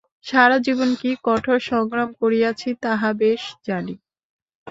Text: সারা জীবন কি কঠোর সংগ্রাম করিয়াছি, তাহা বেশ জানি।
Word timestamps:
সারা 0.25 0.57
জীবন 0.59 0.89
কি 0.95 1.09
কঠোর 1.23 1.59
সংগ্রাম 1.69 2.09
করিয়াছি, 2.21 2.69
তাহা 2.83 3.09
বেশ 3.21 3.43
জানি। 3.67 3.93